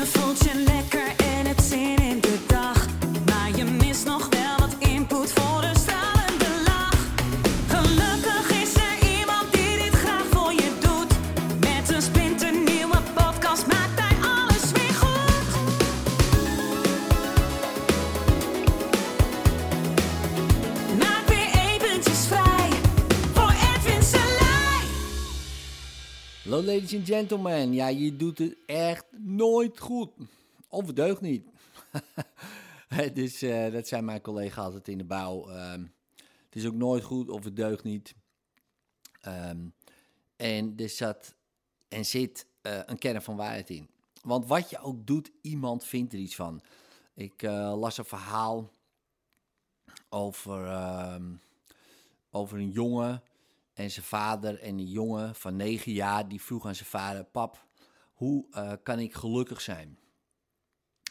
[0.00, 0.99] Je voelt
[26.50, 27.72] Hallo ladies and gentlemen.
[27.72, 30.10] Ja, je doet het echt nooit goed.
[30.68, 31.44] Of het deugt niet.
[33.14, 33.38] dus
[33.72, 35.48] dat zijn mijn collega's altijd in de bouw.
[35.48, 35.80] Ehm,
[36.44, 38.14] het is ook nooit goed of het deugt niet.
[39.20, 39.58] Ehm,
[40.36, 41.34] en er zat
[41.88, 43.88] en zit eh, een kern van waarheid in.
[44.22, 46.62] Want wat je ook doet, iemand vindt er iets van.
[47.14, 48.70] Ik eh, las een verhaal
[50.08, 51.34] over, ehm,
[52.30, 53.22] over een jongen
[53.80, 54.58] en zijn vader.
[54.58, 57.24] En die jongen van negen jaar, die vroeg aan zijn vader...
[57.24, 57.66] Pap,
[58.12, 59.98] hoe eh, kan ik gelukkig zijn?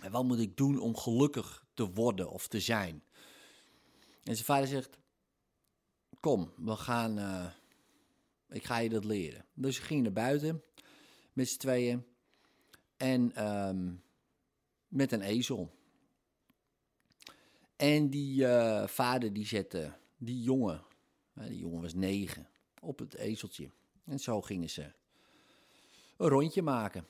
[0.01, 3.03] En wat moet ik doen om gelukkig te worden of te zijn?
[4.23, 4.97] En zijn vader zegt...
[6.19, 7.17] Kom, we gaan...
[7.17, 7.45] eh,
[8.49, 9.45] ik ga je dat leren.
[9.53, 10.63] Dus ze gingen naar buiten
[11.33, 12.05] met z'n tweeën.
[12.97, 13.93] En ehm,
[14.87, 15.77] met een ezel.
[17.75, 20.83] En die eh, vader die zette die jongen,
[21.33, 22.47] die jongen was negen,
[22.79, 23.69] op het ezeltje.
[24.05, 24.91] En zo gingen ze
[26.17, 27.07] een rondje maken.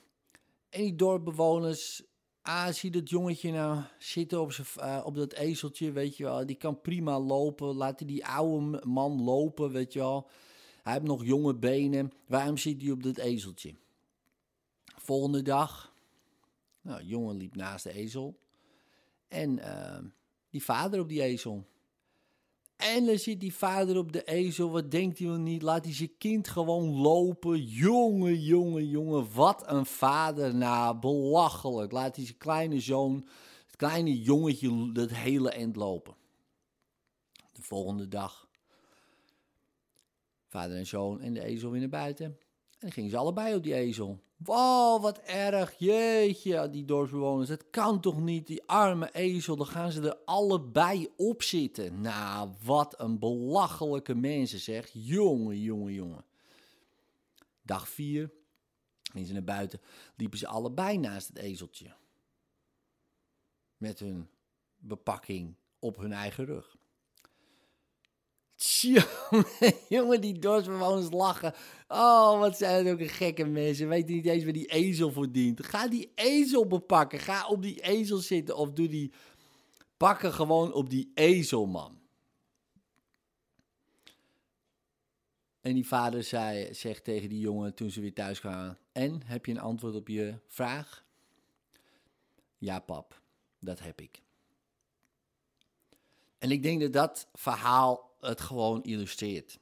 [0.68, 2.02] En die dorpbewoners,
[2.42, 6.46] ah, zie dat jongetje nou zitten op, eh, op dat ezeltje, weet je wel.
[6.46, 10.28] Die kan prima lopen, laat die oude man lopen, weet je wel.
[10.82, 13.74] Hij heeft nog jonge benen, waarom zit hij op dat ezeltje?
[14.84, 15.94] Volgende dag,
[16.80, 18.38] nou, jongen liep naast de ezel.
[19.28, 20.02] En eh,
[20.50, 21.66] die vader op die ezel.
[22.80, 24.70] En dan zit die vader op de ezel.
[24.70, 25.62] Wat denkt hij wel niet?
[25.62, 27.62] Laat hij zijn kind gewoon lopen.
[27.64, 29.34] Jongen, jongen, jongen.
[29.34, 30.54] Wat een vader.
[30.54, 31.92] Nou, belachelijk.
[31.92, 33.26] Laat hij zijn kleine zoon,
[33.66, 36.14] het kleine jongetje, dat hele eind lopen.
[37.52, 38.48] De volgende dag.
[40.48, 42.38] Vader en zoon en de ezel weer naar buiten.
[42.80, 44.20] En dan gingen ze allebei op die ezel.
[44.36, 45.78] Wow, wat erg.
[45.78, 47.48] Jeetje, die dorpsbewoners.
[47.48, 49.56] Dat kan toch niet, die arme ezel.
[49.56, 52.00] Dan gaan ze er allebei op zitten.
[52.00, 54.90] Nou, wat een belachelijke mensen zeg.
[54.92, 56.24] Jongen, jongen, jongen.
[57.62, 58.30] Dag vier.
[59.02, 59.80] Gingen ze naar buiten.
[60.16, 61.94] Liepen ze allebei naast het ezeltje.
[63.76, 64.28] Met hun
[64.78, 66.76] bepakking op hun eigen rug.
[68.60, 69.46] Tjonge,
[69.88, 71.54] jongen, die dorpsbewoners lachen.
[71.88, 73.88] Oh, wat zijn het ook een gekke mensen.
[73.88, 75.66] Weten niet eens waar die ezel voor dient.
[75.66, 77.18] Ga die ezel bepakken.
[77.18, 78.56] Ga op die ezel zitten.
[78.56, 79.12] Of doe die
[79.96, 81.98] pakken gewoon op die ezel, man.
[85.60, 88.78] En die vader zei, zegt tegen die jongen toen ze weer thuis kwamen.
[88.92, 91.04] En, heb je een antwoord op je vraag?
[92.58, 93.20] Ja, pap,
[93.58, 94.22] dat heb ik.
[96.38, 99.58] En ik denk dat dat verhaal het gewoon illustreert.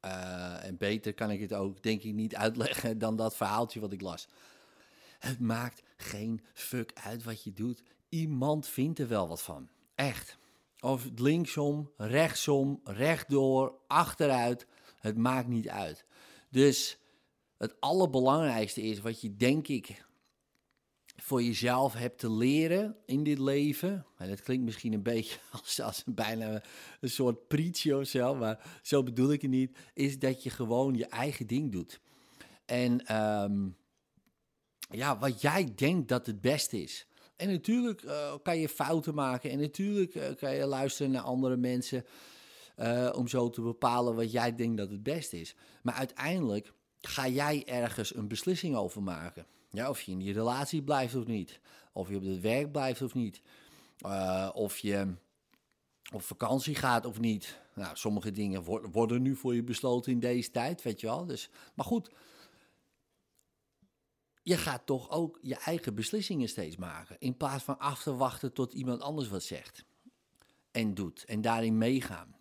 [0.00, 3.92] Eh, en beter kan ik het ook, denk ik, niet uitleggen dan dat verhaaltje wat
[3.92, 4.28] ik las.
[5.18, 7.82] Het maakt geen fuck uit wat je doet.
[8.08, 9.68] Iemand vindt er wel wat van.
[9.94, 10.38] Echt.
[10.80, 14.66] Of linksom, rechtsom, rechtdoor, achteruit.
[15.00, 16.04] Het maakt niet uit.
[16.50, 16.98] Dus
[17.58, 20.04] het allerbelangrijkste is wat je, denk ik,
[21.22, 24.06] voor jezelf hebt te leren in dit leven.
[24.16, 26.62] En dat klinkt misschien een beetje als, als bijna
[27.00, 29.78] een soort preachje of maar zo bedoel ik het niet.
[29.94, 32.00] Is dat je gewoon je eigen ding doet.
[32.64, 33.68] En ehm,
[34.90, 37.06] ja, wat jij denkt dat het beste is.
[37.36, 41.56] En natuurlijk eh, kan je fouten maken en natuurlijk eh, kan je luisteren naar andere
[41.56, 42.04] mensen
[42.76, 45.54] eh, om zo te bepalen wat jij denkt dat het beste is.
[45.82, 49.46] Maar uiteindelijk ga jij ergens een beslissing over maken.
[49.72, 51.60] Ja, of je in die relatie blijft of niet.
[51.92, 53.42] Of je op het werk blijft of niet.
[53.98, 55.14] Eh, of je
[56.12, 57.60] op vakantie gaat of niet.
[57.74, 61.26] Nou, sommige dingen wor- worden nu voor je besloten in deze tijd, weet je wel.
[61.26, 62.10] Dus, maar goed,
[64.42, 67.16] je gaat toch ook je eigen beslissingen steeds maken.
[67.18, 69.84] In plaats van af te wachten tot iemand anders wat zegt.
[70.70, 71.24] En doet.
[71.24, 72.36] En daarin meegaan.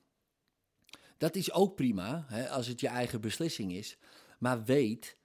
[1.18, 3.98] Dat is ook prima, hè, als het je eigen beslissing is.
[4.39, 5.18] Maar weet,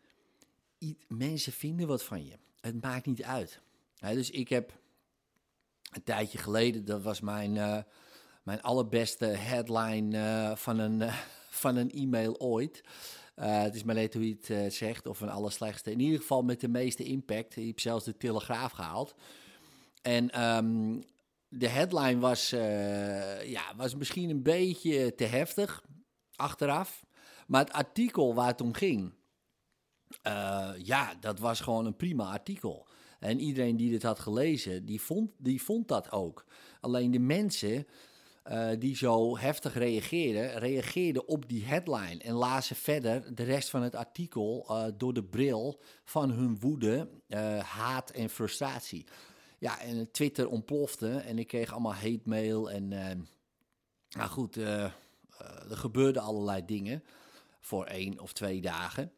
[1.08, 2.38] mensen vinden wat van je.
[2.60, 3.60] Het maakt niet uit.
[4.00, 4.72] Dus ik heb
[5.96, 7.78] een tijdje geleden, dat was mijn, eh,
[8.42, 11.14] mijn allerbeste headline eh, van, een, eh,
[11.62, 12.84] van een e-mail ooit.
[13.34, 15.90] Het is maar net hoe je het zegt, of een allerslechtste.
[15.90, 17.56] In ieder geval met de meeste impact.
[17.56, 19.14] Ik heb zelfs de Telegraaf gehaald.
[20.02, 21.00] En ehm,
[21.48, 22.50] de headline was,
[23.44, 25.84] ja, was misschien een beetje te heftig,
[26.36, 27.06] achteraf.
[27.46, 29.12] Maar het artikel waar het om ging,
[30.26, 32.86] eh, ja, dat was gewoon een prima artikel.
[33.20, 36.44] En iedereen die dit had gelezen, die vond, die vond dat ook.
[36.80, 37.86] Alleen de mensen
[38.42, 43.82] eh, die zo heftig reageerden, reageerden op die headline en lazen verder de rest van
[43.82, 47.08] het artikel eh, door de bril van hun woede,
[47.62, 49.04] haat en frustratie.
[49.58, 52.88] Ja, en Twitter ontplofte en ik kreeg allemaal hate mail en
[54.08, 54.96] nou goed, er
[55.68, 57.02] gebeurden allerlei dingen
[57.60, 59.12] voor één of twee dagen.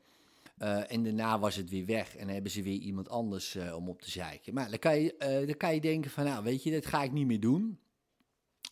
[0.58, 4.10] En daarna was het weer weg en hebben ze weer iemand anders om op te
[4.10, 4.54] zeiken.
[4.54, 5.14] Maar dan kan, je,
[5.46, 7.78] dan kan je denken van, nou weet je, dat ga ik niet meer doen.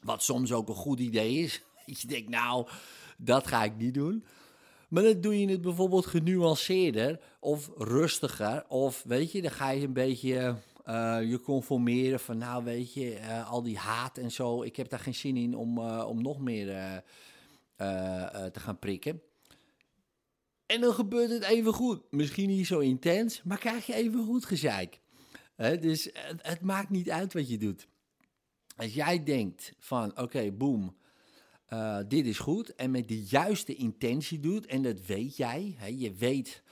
[0.03, 1.63] Wat soms ook een goed idee is.
[2.01, 2.69] Je denkt, nou,
[3.17, 4.25] dat ga ik niet doen.
[4.89, 8.65] Maar dan doe je het bijvoorbeeld genuanceerder of rustiger.
[8.69, 10.57] Of weet je, dan ga je een beetje
[11.29, 14.63] je conformeren van, nou weet je, al die haat en zo.
[14.63, 16.67] Ik heb daar geen zin in om, om nog meer
[18.53, 19.23] te gaan prikken.
[20.67, 22.03] En dan gebeurt het even goed.
[22.11, 25.01] Misschien niet zo intens, maar krijg je even goed gezeik.
[25.57, 26.11] dus
[26.43, 27.89] het, maakt niet uit wat je doet.
[28.77, 30.97] Als jij denkt van, oké, boem,
[31.73, 32.75] uh, dit is goed.
[32.75, 35.77] En met de juiste intentie doet, en dat weet jij.
[35.97, 36.63] Je weet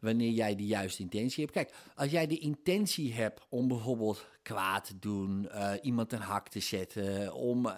[0.00, 1.56] wanneer jij de juiste intentie hebt.
[1.56, 6.48] Kijk, als jij de intentie hebt om bijvoorbeeld kwaad te doen, uh, iemand een hak
[6.48, 7.74] te zetten, om, uh,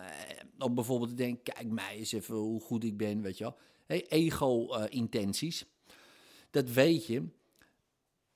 [0.58, 3.56] om bijvoorbeeld te denken, kijk mij eens even hoe goed ik ben, weet je wel.
[4.08, 5.64] Ego-intenties,
[6.50, 7.28] dat weet je.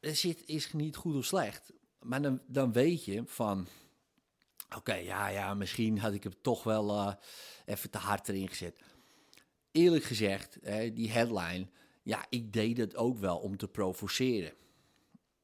[0.00, 1.72] Er zit, is niet goed of slecht.
[2.00, 3.69] Maar dan, dan weet je van,
[4.76, 7.12] Oké, ja, ja, misschien had ik hem toch wel uh,
[7.64, 8.75] even te hard erin gezet.
[9.70, 11.66] Eerlijk gezegd, hè, die headline,
[12.02, 14.52] ja, ik deed het ook wel om te provoceren.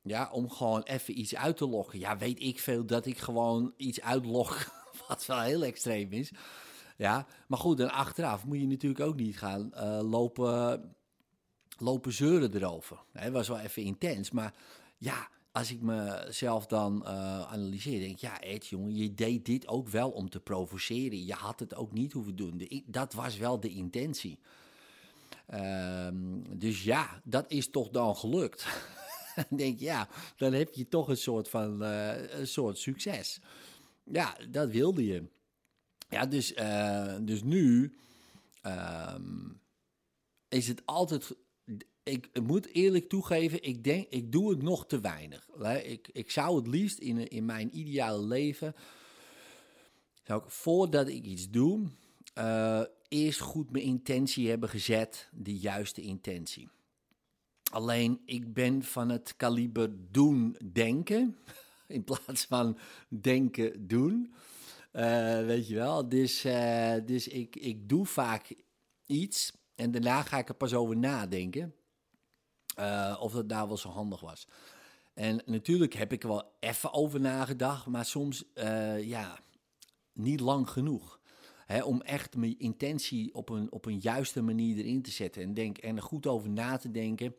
[0.02, 1.98] Ja, om gewoon even iets uit te lokken.
[1.98, 4.70] Ja, weet ik veel dat ik gewoon iets uitlog,
[5.08, 6.30] wat wel heel extreem is.
[6.98, 10.94] Ja, maar goed, dan achteraf moet je natuurlijk ook niet gaan uh, lopen,
[11.78, 12.98] lopen zeuren erover.
[13.12, 14.54] Het was wel even intens, maar
[14.96, 17.10] ja, als ik mezelf dan uh,
[17.52, 21.24] analyseer, denk ik, ja, Ed, jongen, je deed dit ook wel om te provoceren.
[21.24, 22.68] Je had het ook niet hoeven doen.
[22.86, 24.38] Dat was wel de intentie.
[25.54, 28.66] Um, dus ja, dat is toch dan gelukt.
[29.48, 33.40] dan denk ja, dan heb je toch een soort van uh, een soort succes.
[34.04, 35.28] Ja, dat wilde je.
[36.08, 37.94] Ja, dus, uh, dus nu
[38.62, 39.60] um,
[40.48, 41.36] is het altijd
[42.08, 45.48] ik moet eerlijk toegeven, ik denk, ik doe het nog te weinig.
[45.82, 48.74] Ik, ik zou het liefst in, in mijn ideale leven,
[50.22, 51.88] zou ik voordat ik iets doe,
[52.38, 56.68] uh, eerst goed mijn intentie hebben gezet, de juiste intentie.
[57.70, 61.36] Alleen ik ben van het kaliber doen denken,
[61.86, 62.78] in plaats van
[63.08, 64.34] denken doen.
[64.92, 68.54] Uh, weet je wel, dus, uh, dus ik, ik doe vaak
[69.06, 71.74] iets en daarna ga ik er pas over nadenken.
[72.78, 74.48] Uh, of dat daar wel zo handig was.
[75.14, 78.44] En natuurlijk heb ik er wel even over nagedacht, maar soms
[79.00, 79.38] ja,
[80.12, 81.20] niet lang genoeg.
[81.84, 85.42] Om echt mijn intentie op een, op een juiste manier erin te zetten.
[85.42, 87.34] En, denk, en er goed over na te denken.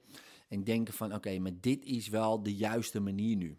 [0.48, 3.58] En denken van oké, maar dit is wel de juiste manier nu.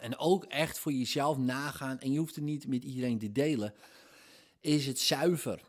[0.00, 2.00] En ook echt voor jezelf nagaan.
[2.00, 3.74] En je hoeft het niet met iedereen te delen.
[4.60, 5.60] Is het zuiver?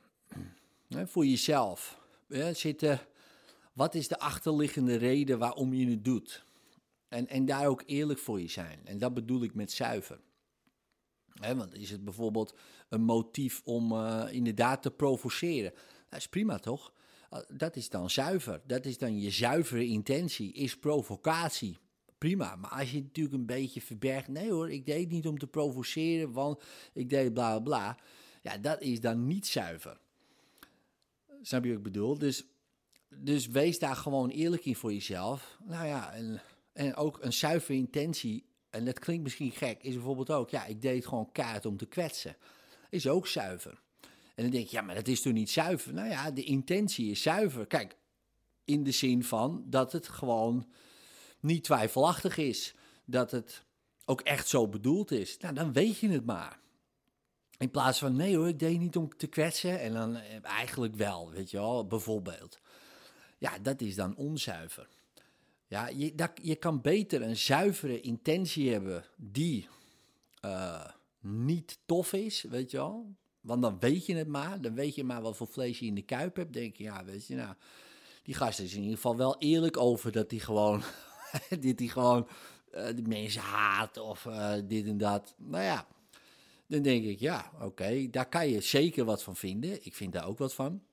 [0.87, 1.99] Hè, voor jezelf.
[2.51, 2.99] Zitten
[3.73, 6.43] wat is de achterliggende reden waarom je het doet?
[7.07, 8.79] En, en daar ook eerlijk voor je zijn.
[8.83, 10.19] En dat bedoel ik met zuiver.
[11.33, 12.55] want is het bijvoorbeeld
[12.89, 15.73] een motief om uh, inderdaad te provoceren?
[16.09, 16.93] Dat is prima toch?
[17.33, 18.61] Uh, dat is dan zuiver.
[18.65, 21.77] Dat is dan je zuivere intentie, is provocatie.
[22.19, 25.37] Prima, maar als je natuurlijk een beetje verbergt, nee hoor, ik deed het niet om
[25.37, 27.97] te provoceren, want ik deed bla bla bla.
[28.41, 29.99] Ja, dat is dan niet zuiver.
[31.41, 32.17] Snap je wat ik bedoel?
[32.17, 32.45] Dus
[33.09, 35.57] dus wees daar gewoon eerlijk in voor jezelf.
[35.63, 36.41] Nou ja, en,
[36.73, 38.45] en ook een zuivere intentie.
[38.69, 41.85] En dat klinkt misschien gek, is bijvoorbeeld ook, ja, ik deed gewoon kaart om te
[41.85, 42.35] kwetsen.
[42.89, 43.81] Is ook zuiver.
[44.35, 45.93] En dan denk je, ja, maar dat is toch niet zuiver?
[45.93, 47.67] Nou ja, de intentie is zuiver.
[47.67, 47.95] Kijk,
[48.65, 50.67] in de zin van dat het gewoon
[51.39, 52.75] niet twijfelachtig is.
[53.05, 53.63] Dat het
[54.05, 55.37] ook echt zo bedoeld is.
[55.37, 56.59] Nou, dan weet je het maar.
[57.57, 59.79] In plaats van, nee hoor, ik deed niet om te kwetsen.
[59.79, 62.59] En dan eh, eigenlijk wel, weet je wel, bijvoorbeeld.
[63.37, 64.87] Ja, dat is dan onzuiver.
[65.67, 69.67] Ja, je, dat, je kan beter een zuivere intentie hebben die
[70.45, 70.85] uh,
[71.19, 73.15] niet tof is, weet je wel.
[73.41, 74.61] Want dan weet je het maar.
[74.61, 76.53] Dan weet je maar wat voor vlees je in de kuip hebt.
[76.53, 77.55] denk je, ja, weet je, nou...
[78.23, 80.81] Die gast is in ieder geval wel eerlijk over dat hij gewoon...
[81.59, 82.27] dit hij gewoon
[82.73, 85.33] uh, de mensen haat of uh, dit en dat.
[85.37, 85.87] Nou ja,
[86.67, 89.85] dan denk ik, ja, oké, daar kan je zeker wat van vinden.
[89.85, 90.83] Ik vind daar ook wat van.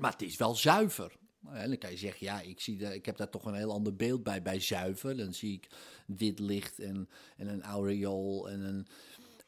[0.00, 1.12] Maar het is wel zuiver.
[1.52, 3.96] En dan kan je zeggen, ja, ik, zie ik heb daar toch een heel ander
[3.96, 5.16] beeld bij, bij zuiver.
[5.16, 5.68] Dan zie ik
[6.06, 8.86] wit licht en, en een aureool en, een,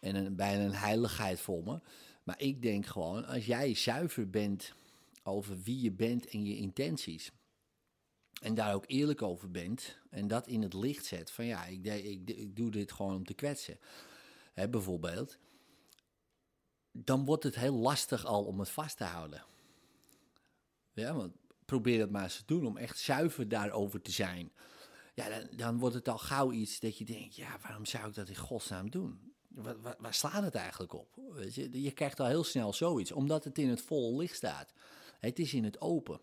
[0.00, 1.80] en een, bijna een heiligheid voor me.
[2.22, 4.72] Maar ik denk gewoon, als jij zuiver bent
[5.22, 7.30] over wie je bent en je intenties...
[8.40, 11.30] en daar ook eerlijk over bent en dat in het licht zet...
[11.30, 11.86] van ja, ik,
[12.26, 13.78] ik, doe dit gewoon om te kwetsen,
[14.52, 15.38] hè, bijvoorbeeld...
[16.92, 19.44] dan wordt het heel lastig al om het vast te houden...
[20.92, 21.32] Ja, want
[21.64, 24.52] probeer het maar eens te doen om echt zuiver daarover te zijn.
[25.14, 28.14] Ja, dan, dan wordt het al gauw iets dat je denkt, ja, waarom zou ik
[28.14, 29.32] dat in godsnaam doen?
[29.48, 31.08] Waar, waar, waar slaat het eigenlijk op?
[31.32, 31.82] Weet je?
[31.82, 34.72] je krijgt al heel snel zoiets, omdat het in het volle licht staat.
[35.18, 36.20] Het is in het open.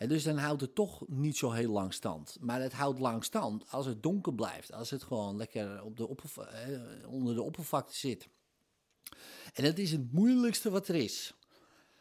[0.00, 2.36] En dus dan houdt het toch niet zo heel lang stand.
[2.40, 4.72] Maar het houdt lang stand als het donker blijft.
[4.72, 6.08] Als het gewoon lekker op de
[7.06, 8.28] onder de oppervlakte zit.
[9.52, 11.34] En dat is het moeilijkste wat er is.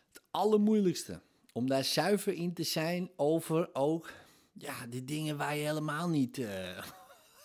[0.07, 1.21] Het allermoeilijkste
[1.53, 4.11] om daar zuiver in te zijn over ook
[4.53, 6.37] ja, de dingen waar je helemaal niet.
[6.37, 6.77] Uh,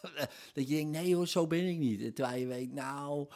[0.54, 2.14] dat je denkt, nee hoor, zo ben ik niet.
[2.14, 3.28] Terwijl je weet, nou,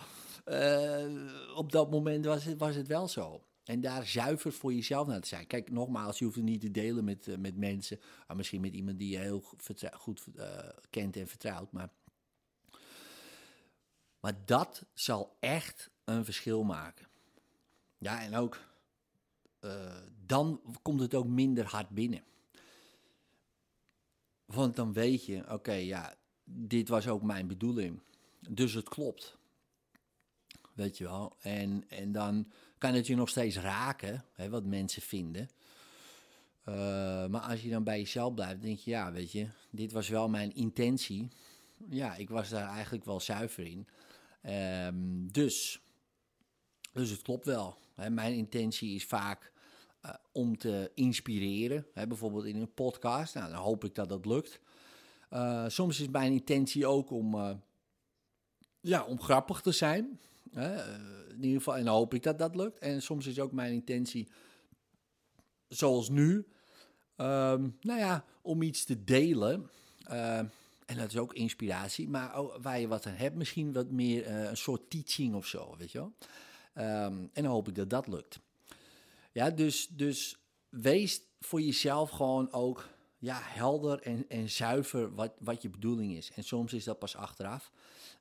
[0.47, 3.43] uh, op dat moment was het, was het wel zo.
[3.69, 5.47] En daar zuiver voor jezelf naar te zijn.
[5.47, 8.01] Kijk, nogmaals, je hoeft het niet te delen met, uh, met mensen.
[8.27, 9.41] Maar misschien met iemand die je heel
[9.93, 10.25] goed
[10.91, 11.73] kent en vertrouwt.
[11.73, 11.91] Maar,
[14.21, 17.07] maar dat zal echt een verschil maken.
[17.99, 18.59] Ja, en ook
[19.61, 19.97] uh,
[20.27, 22.23] dan komt het ook minder hard binnen.
[24.45, 28.01] Want dan weet je, oké, ja, dit was ook mijn bedoeling.
[28.49, 29.39] Dus het klopt.
[30.75, 31.37] Weet je wel.
[31.39, 35.49] En, en dan kan het je nog steeds raken, hè, wat mensen vinden.
[36.69, 36.75] Uh,
[37.27, 40.29] maar als je dan bij jezelf blijft, denk je, ja, weet je, dit was wel
[40.29, 41.29] mijn intentie.
[41.89, 43.87] Ja, ik was daar eigenlijk wel zuiver in.
[44.87, 45.81] Um, dus,
[46.93, 47.79] dus het klopt wel.
[47.95, 49.53] Hè, mijn intentie is vaak
[50.05, 51.87] uh, om te inspireren.
[51.95, 53.35] Hè, bijvoorbeeld in een podcast.
[53.35, 54.61] Nou, dan hoop ik dat dat lukt.
[55.31, 57.61] Uh, soms is mijn intentie ook om,
[58.81, 60.21] ja, om grappig te zijn.
[60.53, 60.97] Hè,
[61.29, 62.79] in ieder geval, en hoop ik dat dat lukt.
[62.79, 64.29] En soms is ook mijn intentie,
[65.69, 66.37] zoals nu,
[67.17, 69.71] um, nou ja, om iets te delen.
[70.87, 74.31] en dat is ook inspiratie, maar ook waar je wat aan hebt, misschien wat meer
[74.31, 76.13] een soort teaching of zo, weet je wel.
[76.79, 78.41] Um, en dan hoop ik dat dat lukt.
[79.33, 80.39] Ja, dus, dus
[80.69, 82.89] wees voor jezelf gewoon ook
[83.19, 86.31] ja, helder en, en zuiver wat, wat je bedoeling is.
[86.35, 87.73] En soms is dat pas achteraf.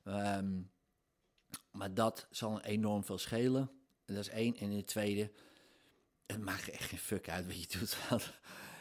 [0.04, 0.70] Um,
[1.78, 3.70] maar dat zal enorm veel schelen.
[4.06, 4.56] Dat is één.
[4.56, 5.30] En in tweede,
[6.26, 7.96] het maakt echt geen fuck uit wat je doet.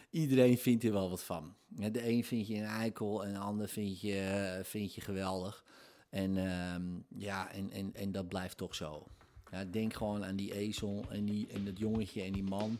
[0.09, 1.55] iedereen vindt er wel wat van.
[1.67, 5.63] De een vind je een eikel en de ander vind je, vind je geweldig.
[6.09, 9.07] En um, ja, en, en, en dat blijft toch zo.
[9.51, 12.79] Ja, denk gewoon aan die ezel en, die, en dat jongetje en die man.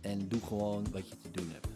[0.00, 1.75] En doe gewoon wat je te doen hebt.